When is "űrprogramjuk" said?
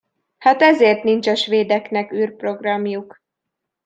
2.13-3.21